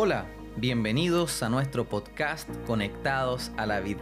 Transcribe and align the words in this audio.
Hola, 0.00 0.26
bienvenidos 0.54 1.42
a 1.42 1.48
nuestro 1.48 1.88
podcast 1.88 2.48
Conectados 2.68 3.50
a 3.56 3.66
la 3.66 3.80
Vida. 3.80 3.98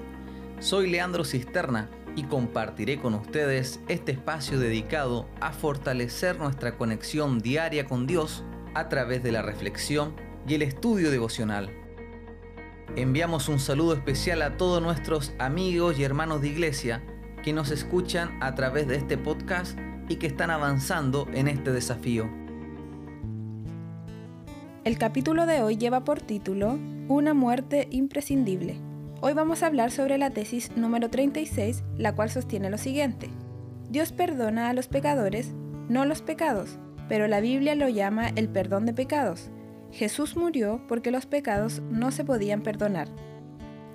Soy 0.59 0.91
Leandro 0.91 1.25
Cisterna 1.25 1.89
y 2.15 2.25
compartiré 2.25 3.01
con 3.01 3.15
ustedes 3.15 3.81
este 3.89 4.13
espacio 4.13 4.59
dedicado 4.59 5.27
a 5.41 5.53
fortalecer 5.53 6.39
nuestra 6.39 6.77
conexión 6.77 7.39
diaria 7.39 7.87
con 7.87 8.07
Dios 8.07 8.45
a 8.75 8.91
través 8.91 9.23
de 9.23 9.33
la 9.33 9.41
reflexión 9.41 10.15
y 10.47 10.57
el 10.57 10.61
estudio 10.61 11.11
devocional. 11.11 11.71
Enviamos 12.95 13.49
un 13.49 13.59
saludo 13.59 13.95
especial 13.95 14.43
a 14.43 14.59
todos 14.59 14.83
nuestros 14.83 15.33
amigos 15.39 15.99
y 15.99 16.05
hermanos 16.05 16.43
de 16.43 16.49
iglesia 16.49 17.03
que 17.43 17.55
nos 17.55 17.71
escuchan 17.71 18.37
a 18.43 18.55
través 18.55 18.87
de 18.87 18.97
este 18.97 19.17
podcast 19.17 19.79
y 20.11 20.17
que 20.17 20.27
están 20.27 20.51
avanzando 20.51 21.27
en 21.33 21.49
este 21.49 21.73
desafío. 21.73 22.46
El 24.87 24.99
capítulo 24.99 25.47
de 25.47 25.63
hoy 25.63 25.77
lleva 25.77 26.05
por 26.05 26.21
título 26.21 26.79
Una 27.09 27.35
muerte 27.35 27.89
imprescindible. 27.91 28.77
Hoy 29.21 29.33
vamos 29.33 29.65
a 29.65 29.67
hablar 29.67 29.91
sobre 29.91 30.17
la 30.17 30.31
tesis 30.31 30.71
número 30.77 31.11
36, 31.11 31.83
la 31.99 32.15
cual 32.15 32.31
sostiene 32.31 32.71
lo 32.71 32.79
siguiente. 32.79 33.29
Dios 33.91 34.13
perdona 34.13 34.69
a 34.69 34.75
los 34.75 34.87
pecadores, 34.87 35.53
no 35.89 36.05
los 36.05 36.23
pecados, 36.23 36.79
pero 37.09 37.27
la 37.27 37.41
Biblia 37.41 37.75
lo 37.75 37.89
llama 37.89 38.29
el 38.37 38.49
perdón 38.49 38.87
de 38.87 38.93
pecados. 38.93 39.51
Jesús 39.91 40.37
murió 40.37 40.81
porque 40.87 41.11
los 41.11 41.27
pecados 41.27 41.83
no 41.91 42.13
se 42.13 42.25
podían 42.25 42.63
perdonar. 42.63 43.09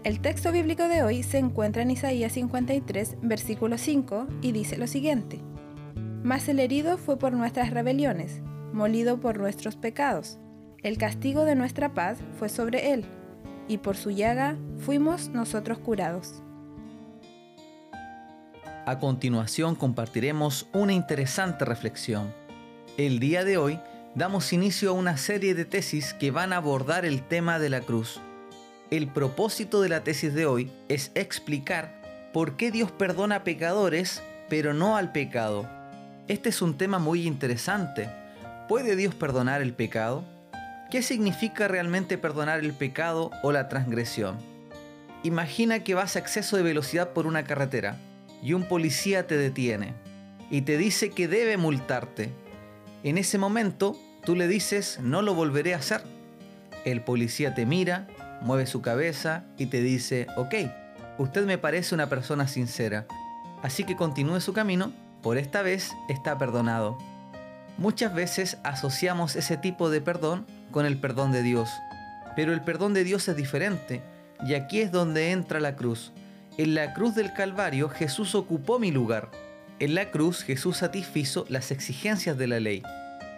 El 0.03 0.19
texto 0.19 0.51
bíblico 0.51 0.89
de 0.89 1.03
hoy 1.03 1.23
se 1.23 1.37
encuentra 1.37 1.83
en 1.83 1.91
Isaías 1.91 2.33
53, 2.33 3.15
versículo 3.21 3.77
5, 3.77 4.27
y 4.41 4.51
dice 4.51 4.77
lo 4.77 4.87
siguiente. 4.87 5.39
Mas 6.21 6.49
el 6.49 6.59
herido 6.59 6.97
fue 6.97 7.17
por 7.17 7.31
nuestras 7.31 7.69
rebeliones, 7.69 8.41
molido 8.73 9.21
por 9.21 9.39
nuestros 9.39 9.77
pecados. 9.77 10.37
El 10.83 10.97
castigo 10.97 11.45
de 11.45 11.53
nuestra 11.53 11.93
paz 11.93 12.17
fue 12.39 12.49
sobre 12.49 12.93
él, 12.93 13.05
y 13.67 13.77
por 13.77 13.95
su 13.95 14.09
llaga 14.09 14.57
fuimos 14.79 15.29
nosotros 15.29 15.77
curados. 15.77 16.41
A 18.87 18.97
continuación 18.99 19.75
compartiremos 19.75 20.67
una 20.73 20.93
interesante 20.93 21.65
reflexión. 21.65 22.33
El 22.97 23.19
día 23.19 23.43
de 23.43 23.57
hoy 23.57 23.79
damos 24.15 24.53
inicio 24.53 24.89
a 24.89 24.93
una 24.93 25.17
serie 25.17 25.53
de 25.53 25.65
tesis 25.65 26.15
que 26.15 26.31
van 26.31 26.51
a 26.51 26.57
abordar 26.57 27.05
el 27.05 27.21
tema 27.21 27.59
de 27.59 27.69
la 27.69 27.81
cruz. 27.81 28.19
El 28.89 29.07
propósito 29.07 29.81
de 29.81 29.89
la 29.89 30.03
tesis 30.03 30.33
de 30.33 30.47
hoy 30.47 30.71
es 30.89 31.11
explicar 31.13 32.01
por 32.33 32.57
qué 32.57 32.71
Dios 32.71 32.91
perdona 32.91 33.35
a 33.35 33.43
pecadores, 33.43 34.23
pero 34.49 34.73
no 34.73 34.97
al 34.97 35.11
pecado. 35.11 35.69
Este 36.27 36.49
es 36.49 36.59
un 36.63 36.75
tema 36.75 36.97
muy 36.97 37.27
interesante. 37.27 38.09
¿Puede 38.67 38.95
Dios 38.95 39.13
perdonar 39.13 39.61
el 39.61 39.73
pecado? 39.73 40.23
¿Qué 40.91 41.01
significa 41.01 41.69
realmente 41.69 42.17
perdonar 42.17 42.59
el 42.59 42.73
pecado 42.73 43.31
o 43.43 43.53
la 43.53 43.69
transgresión? 43.69 44.37
Imagina 45.23 45.85
que 45.85 45.95
vas 45.95 46.17
a 46.17 46.19
exceso 46.19 46.57
de 46.57 46.63
velocidad 46.63 47.13
por 47.13 47.27
una 47.27 47.45
carretera 47.45 47.95
y 48.43 48.51
un 48.51 48.65
policía 48.65 49.25
te 49.25 49.37
detiene 49.37 49.93
y 50.49 50.63
te 50.63 50.77
dice 50.77 51.11
que 51.11 51.29
debe 51.29 51.55
multarte. 51.55 52.33
En 53.03 53.17
ese 53.17 53.37
momento 53.37 53.97
tú 54.25 54.35
le 54.35 54.49
dices 54.49 54.99
no 55.01 55.21
lo 55.21 55.33
volveré 55.33 55.73
a 55.73 55.77
hacer. 55.77 56.03
El 56.83 56.99
policía 56.99 57.55
te 57.55 57.65
mira, 57.65 58.09
mueve 58.41 58.65
su 58.65 58.81
cabeza 58.81 59.45
y 59.57 59.67
te 59.67 59.81
dice, 59.81 60.27
ok, 60.35 60.55
usted 61.19 61.45
me 61.45 61.57
parece 61.57 61.95
una 61.95 62.09
persona 62.09 62.49
sincera, 62.49 63.05
así 63.63 63.85
que 63.85 63.95
continúe 63.95 64.41
su 64.41 64.51
camino, 64.51 64.91
por 65.23 65.37
esta 65.37 65.61
vez 65.61 65.93
está 66.09 66.37
perdonado. 66.37 66.97
Muchas 67.77 68.13
veces 68.13 68.57
asociamos 68.65 69.37
ese 69.37 69.55
tipo 69.55 69.89
de 69.89 70.01
perdón 70.01 70.45
con 70.71 70.85
el 70.85 70.97
perdón 70.97 71.31
de 71.31 71.43
Dios. 71.43 71.69
Pero 72.35 72.53
el 72.53 72.61
perdón 72.61 72.93
de 72.93 73.03
Dios 73.03 73.27
es 73.27 73.35
diferente, 73.35 74.01
y 74.45 74.53
aquí 74.53 74.81
es 74.81 74.91
donde 74.91 75.31
entra 75.31 75.59
la 75.59 75.75
cruz. 75.75 76.11
En 76.57 76.75
la 76.75 76.93
cruz 76.93 77.15
del 77.15 77.33
Calvario 77.33 77.89
Jesús 77.89 78.35
ocupó 78.35 78.79
mi 78.79 78.91
lugar. 78.91 79.29
En 79.79 79.95
la 79.95 80.11
cruz 80.11 80.43
Jesús 80.43 80.77
satisfizo 80.77 81.45
las 81.49 81.71
exigencias 81.71 82.37
de 82.37 82.47
la 82.47 82.59
ley. 82.59 82.83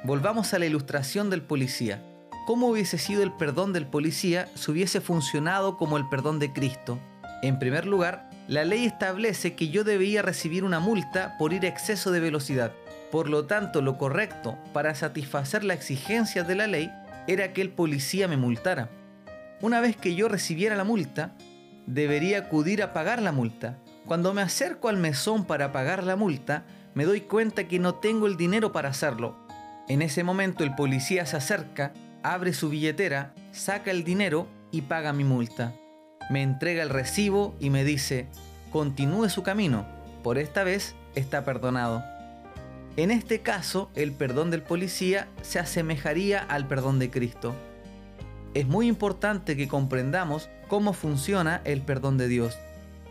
Volvamos 0.03 0.53
a 0.53 0.59
la 0.59 0.65
ilustración 0.65 1.29
del 1.29 1.41
policía. 1.41 2.01
¿Cómo 2.45 2.67
hubiese 2.67 2.97
sido 2.97 3.23
el 3.23 3.31
perdón 3.31 3.71
del 3.71 3.87
policía 3.87 4.49
si 4.55 4.71
hubiese 4.71 4.99
funcionado 4.99 5.77
como 5.77 5.97
el 5.97 6.09
perdón 6.09 6.39
de 6.39 6.51
Cristo? 6.51 6.99
En 7.41 7.59
primer 7.59 7.85
lugar, 7.85 8.29
la 8.47 8.65
ley 8.65 8.85
establece 8.85 9.55
que 9.55 9.69
yo 9.69 9.83
debía 9.83 10.21
recibir 10.21 10.65
una 10.65 10.79
multa 10.79 11.37
por 11.37 11.53
ir 11.53 11.63
a 11.63 11.69
exceso 11.69 12.11
de 12.11 12.19
velocidad. 12.19 12.73
Por 13.11 13.29
lo 13.29 13.45
tanto, 13.45 13.81
lo 13.81 13.97
correcto 13.97 14.57
para 14.73 14.95
satisfacer 14.95 15.63
las 15.63 15.77
exigencias 15.77 16.47
de 16.47 16.55
la 16.55 16.67
ley 16.67 16.91
era 17.27 17.53
que 17.53 17.61
el 17.61 17.69
policía 17.69 18.27
me 18.27 18.37
multara. 18.37 18.89
Una 19.61 19.79
vez 19.79 19.95
que 19.95 20.15
yo 20.15 20.27
recibiera 20.27 20.75
la 20.75 20.83
multa, 20.83 21.35
debería 21.85 22.39
acudir 22.39 22.83
a 22.83 22.93
pagar 22.93 23.21
la 23.21 23.31
multa. 23.31 23.77
Cuando 24.05 24.33
me 24.33 24.41
acerco 24.41 24.89
al 24.89 24.97
mesón 24.97 25.45
para 25.45 25.71
pagar 25.71 26.03
la 26.03 26.15
multa, 26.15 26.65
me 26.93 27.05
doy 27.05 27.21
cuenta 27.21 27.67
que 27.67 27.79
no 27.79 27.95
tengo 27.95 28.27
el 28.27 28.37
dinero 28.37 28.71
para 28.71 28.89
hacerlo. 28.89 29.35
En 29.87 30.01
ese 30.01 30.23
momento 30.23 30.63
el 30.63 30.75
policía 30.75 31.25
se 31.25 31.37
acerca, 31.37 31.93
abre 32.23 32.53
su 32.53 32.69
billetera, 32.69 33.33
saca 33.51 33.91
el 33.91 34.03
dinero 34.03 34.47
y 34.71 34.81
paga 34.83 35.13
mi 35.13 35.23
multa. 35.23 35.73
Me 36.29 36.41
entrega 36.41 36.83
el 36.83 36.89
recibo 36.89 37.55
y 37.59 37.69
me 37.69 37.83
dice, 37.83 38.27
continúe 38.71 39.29
su 39.29 39.43
camino, 39.43 39.85
por 40.23 40.37
esta 40.37 40.63
vez 40.63 40.95
está 41.15 41.43
perdonado. 41.43 42.03
En 42.95 43.09
este 43.09 43.41
caso, 43.41 43.89
el 43.95 44.11
perdón 44.11 44.51
del 44.51 44.61
policía 44.61 45.27
se 45.41 45.57
asemejaría 45.57 46.39
al 46.39 46.67
perdón 46.67 46.99
de 46.99 47.09
Cristo. 47.09 47.55
Es 48.53 48.67
muy 48.67 48.87
importante 48.87 49.57
que 49.57 49.67
comprendamos 49.67 50.47
cómo 50.67 50.93
funciona 50.93 51.61
el 51.63 51.81
perdón 51.81 52.19
de 52.19 52.27
Dios. 52.27 52.55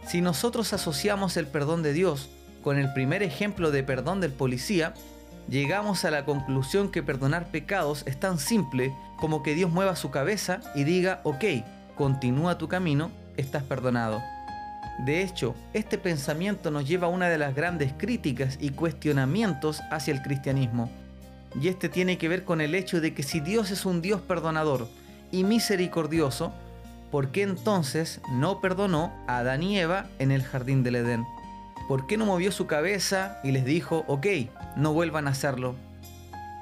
Si 0.07 0.21
nosotros 0.21 0.73
asociamos 0.73 1.37
el 1.37 1.49
perdón 1.49 1.83
de 1.83 1.93
Dios 1.93 2.31
con 2.63 2.79
el 2.79 2.93
primer 2.93 3.25
ejemplo 3.25 3.73
de 3.73 3.83
perdón 3.83 4.21
del 4.21 4.33
policía, 4.33 4.95
llegamos 5.49 6.05
a 6.05 6.13
la 6.13 6.25
conclusión 6.25 6.93
que 6.93 7.03
perdonar 7.03 7.51
pecados 7.51 8.05
es 8.07 8.21
tan 8.21 8.39
simple 8.39 8.95
como 9.19 9.43
que 9.43 9.57
Dios 9.57 9.73
mueva 9.73 9.97
su 9.97 10.13
cabeza 10.13 10.61
y 10.77 10.85
diga, 10.85 11.21
ok, 11.25 11.45
continúa 11.97 12.57
tu 12.57 12.69
camino, 12.69 13.11
estás 13.37 13.65
perdonado. 13.65 14.23
De 15.05 15.21
hecho, 15.21 15.57
este 15.73 15.99
pensamiento 15.99 16.71
nos 16.71 16.87
lleva 16.87 17.09
a 17.09 17.11
una 17.11 17.29
de 17.29 17.37
las 17.37 17.57
grandes 17.57 17.93
críticas 17.93 18.57
y 18.61 18.71
cuestionamientos 18.71 19.81
hacia 19.91 20.15
el 20.15 20.23
cristianismo. 20.23 20.93
Y 21.61 21.67
este 21.67 21.89
tiene 21.89 22.19
que 22.19 22.29
ver 22.29 22.45
con 22.45 22.61
el 22.61 22.77
hecho 22.77 23.01
de 23.01 23.13
que 23.13 23.25
si 23.25 23.41
Dios 23.41 23.73
es 23.73 23.85
un 23.85 24.01
Dios 24.01 24.21
perdonador 24.21 24.87
y 25.33 25.43
misericordioso, 25.43 26.53
¿por 27.11 27.33
qué 27.33 27.43
entonces 27.43 28.21
no 28.31 28.61
perdonó 28.61 29.13
a 29.27 29.39
Adán 29.39 29.65
y 29.65 29.77
Eva 29.77 30.07
en 30.21 30.31
el 30.31 30.45
jardín 30.45 30.85
del 30.85 30.95
Edén? 30.95 31.25
¿Por 31.89 32.07
qué 32.07 32.17
no 32.17 32.25
movió 32.25 32.53
su 32.53 32.69
cabeza 32.69 33.41
y 33.43 33.51
les 33.51 33.65
dijo, 33.65 34.05
ok, 34.07 34.27
no 34.77 34.93
vuelvan 34.93 35.27
a 35.27 35.33
hacerlo? 35.33 35.75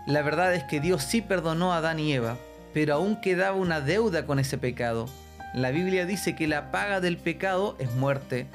La 0.06 0.22
verdad 0.22 0.54
es 0.54 0.64
que 0.64 0.80
Dios 0.80 1.02
sí 1.02 1.20
perdonó 1.20 1.74
a 1.74 1.76
Adán 1.76 1.98
y 1.98 2.14
Eva, 2.14 2.38
pero 2.72 2.94
aún 2.94 3.20
quedaba 3.20 3.54
una 3.54 3.82
deuda 3.82 4.24
con 4.24 4.38
ese 4.38 4.56
pecado 4.56 5.10
la 5.54 5.70
Biblia 5.70 6.06
dice 6.06 6.36
que 6.36 6.46
la 6.46 6.70
paga 6.70 7.00
del 7.00 7.16
pecado 7.16 7.76
es 7.78 7.92
muerte. 7.94 8.46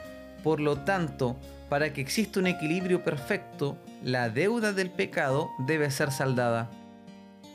Por 0.44 0.60
lo 0.60 0.78
tanto, 0.80 1.38
para 1.70 1.92
que 1.92 2.02
exista 2.02 2.40
un 2.40 2.48
equilibrio 2.48 3.04
perfecto, 3.04 3.78
la 4.04 4.30
deuda 4.30 4.72
del 4.72 4.90
pecado 4.90 5.50
debe 5.60 5.92
ser 5.92 6.12
saldada. 6.12 6.70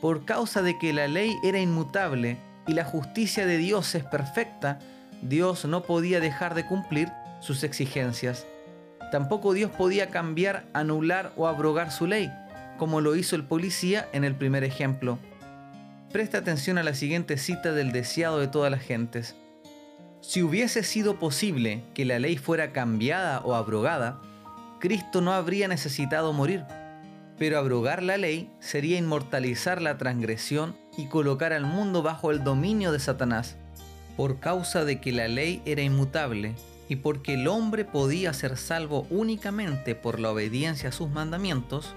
Por 0.00 0.24
causa 0.24 0.62
de 0.62 0.78
que 0.78 0.92
la 0.92 1.08
ley 1.08 1.36
era 1.42 1.60
inmutable 1.60 2.36
y 2.66 2.74
la 2.74 2.84
justicia 2.84 3.46
de 3.46 3.56
Dios 3.56 3.94
es 3.94 4.04
perfecta, 4.04 4.78
Dios 5.22 5.64
no 5.64 5.82
podía 5.82 6.20
dejar 6.20 6.54
de 6.54 6.66
cumplir 6.66 7.10
sus 7.40 7.62
exigencias. 7.62 8.46
Tampoco 9.10 9.54
Dios 9.54 9.70
podía 9.70 10.08
cambiar, 10.08 10.64
anular 10.72 11.32
o 11.36 11.46
abrogar 11.46 11.90
su 11.90 12.06
ley, 12.06 12.30
como 12.78 13.00
lo 13.00 13.16
hizo 13.16 13.36
el 13.36 13.44
policía 13.44 14.08
en 14.12 14.24
el 14.24 14.34
primer 14.34 14.64
ejemplo. 14.64 15.18
Presta 16.12 16.38
atención 16.38 16.76
a 16.76 16.82
la 16.82 16.94
siguiente 16.94 17.38
cita 17.38 17.72
del 17.72 17.92
deseado 17.92 18.40
de 18.40 18.48
todas 18.48 18.68
las 18.70 18.82
gentes. 18.82 19.36
Si 20.20 20.42
hubiese 20.42 20.82
sido 20.82 21.20
posible 21.20 21.84
que 21.94 22.04
la 22.04 22.18
ley 22.18 22.36
fuera 22.36 22.72
cambiada 22.72 23.40
o 23.44 23.54
abrogada, 23.54 24.20
Cristo 24.80 25.20
no 25.20 25.32
habría 25.32 25.68
necesitado 25.68 26.32
morir. 26.32 26.64
Pero 27.38 27.58
abrogar 27.58 28.02
la 28.02 28.16
ley 28.16 28.50
sería 28.58 28.98
inmortalizar 28.98 29.80
la 29.80 29.98
transgresión 29.98 30.74
y 30.98 31.06
colocar 31.06 31.52
al 31.52 31.64
mundo 31.64 32.02
bajo 32.02 32.32
el 32.32 32.42
dominio 32.42 32.90
de 32.90 32.98
Satanás. 32.98 33.56
Por 34.16 34.40
causa 34.40 34.84
de 34.84 35.00
que 35.00 35.12
la 35.12 35.28
ley 35.28 35.62
era 35.64 35.82
inmutable 35.82 36.56
y 36.88 36.96
porque 36.96 37.34
el 37.34 37.46
hombre 37.46 37.84
podía 37.84 38.32
ser 38.32 38.56
salvo 38.56 39.06
únicamente 39.10 39.94
por 39.94 40.18
la 40.18 40.32
obediencia 40.32 40.88
a 40.88 40.92
sus 40.92 41.08
mandamientos, 41.08 41.94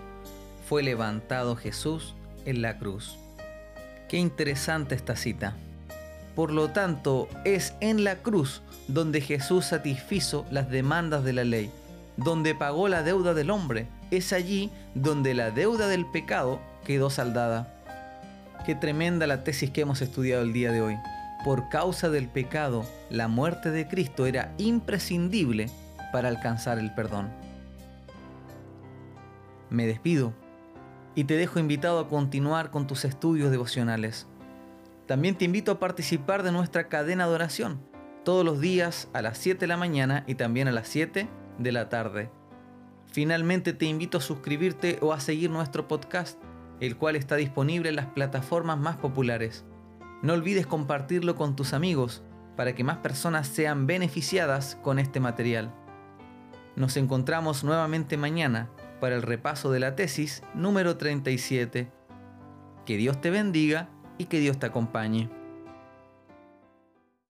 fue 0.69 0.83
levantado 0.83 1.55
Jesús 1.55 2.13
en 2.45 2.61
la 2.61 2.77
cruz. 2.77 3.17
Qué 4.13 4.19
interesante 4.19 4.93
esta 4.93 5.15
cita. 5.15 5.55
Por 6.35 6.51
lo 6.51 6.69
tanto, 6.69 7.27
es 7.45 7.73
en 7.79 8.03
la 8.03 8.17
cruz 8.17 8.61
donde 8.87 9.21
Jesús 9.21 9.65
satisfizo 9.65 10.45
las 10.51 10.69
demandas 10.69 11.23
de 11.23 11.33
la 11.33 11.43
ley, 11.43 11.71
donde 12.15 12.53
pagó 12.53 12.87
la 12.89 13.01
deuda 13.01 13.33
del 13.33 13.49
hombre. 13.49 13.87
Es 14.11 14.31
allí 14.31 14.69
donde 14.93 15.33
la 15.33 15.49
deuda 15.49 15.87
del 15.87 16.05
pecado 16.05 16.59
quedó 16.85 17.09
saldada. 17.09 17.73
Qué 18.67 18.75
tremenda 18.75 19.25
la 19.25 19.43
tesis 19.43 19.71
que 19.71 19.81
hemos 19.81 19.99
estudiado 20.03 20.43
el 20.43 20.53
día 20.53 20.71
de 20.71 20.83
hoy. 20.83 20.95
Por 21.43 21.69
causa 21.69 22.11
del 22.11 22.27
pecado, 22.27 22.85
la 23.09 23.27
muerte 23.27 23.71
de 23.71 23.87
Cristo 23.87 24.27
era 24.27 24.53
imprescindible 24.59 25.71
para 26.11 26.29
alcanzar 26.29 26.77
el 26.77 26.93
perdón. 26.93 27.31
Me 29.71 29.87
despido 29.87 30.33
y 31.15 31.25
te 31.25 31.35
dejo 31.37 31.59
invitado 31.59 31.99
a 31.99 32.07
continuar 32.07 32.71
con 32.71 32.87
tus 32.87 33.05
estudios 33.05 33.51
devocionales. 33.51 34.27
También 35.05 35.35
te 35.35 35.45
invito 35.45 35.71
a 35.71 35.79
participar 35.79 36.43
de 36.43 36.51
nuestra 36.51 36.87
cadena 36.87 37.27
de 37.27 37.33
oración, 37.33 37.81
todos 38.23 38.45
los 38.45 38.59
días 38.59 39.09
a 39.13 39.21
las 39.21 39.37
7 39.37 39.59
de 39.59 39.67
la 39.67 39.77
mañana 39.77 40.23
y 40.27 40.35
también 40.35 40.67
a 40.67 40.71
las 40.71 40.87
7 40.87 41.27
de 41.57 41.71
la 41.71 41.89
tarde. 41.89 42.29
Finalmente 43.07 43.73
te 43.73 43.85
invito 43.85 44.17
a 44.17 44.21
suscribirte 44.21 44.97
o 45.01 45.13
a 45.13 45.19
seguir 45.19 45.49
nuestro 45.49 45.87
podcast, 45.87 46.39
el 46.79 46.97
cual 46.97 47.15
está 47.15 47.35
disponible 47.35 47.89
en 47.89 47.95
las 47.95 48.07
plataformas 48.07 48.79
más 48.79 48.97
populares. 48.97 49.65
No 50.21 50.33
olvides 50.33 50.65
compartirlo 50.65 51.35
con 51.35 51.55
tus 51.55 51.73
amigos 51.73 52.23
para 52.55 52.73
que 52.73 52.83
más 52.83 52.97
personas 52.97 53.47
sean 53.47 53.87
beneficiadas 53.87 54.77
con 54.81 54.99
este 54.99 55.19
material. 55.19 55.73
Nos 56.75 56.97
encontramos 56.97 57.63
nuevamente 57.63 58.17
mañana 58.17 58.69
para 59.03 59.17
el 59.17 59.21
repaso 59.21 59.69
de 59.69 59.81
la 59.81 59.97
tesis 59.97 60.43
número 60.53 60.95
37. 60.95 61.91
Que 62.85 62.95
Dios 62.95 63.19
te 63.19 63.31
bendiga 63.31 63.89
y 64.17 64.27
que 64.27 64.39
Dios 64.39 64.59
te 64.59 64.65
acompañe. 64.65 65.29